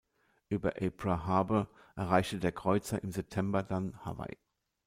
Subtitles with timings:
[0.49, 4.39] Über Apra Harbor erreichte der Kreuzer im September dann Hawaii.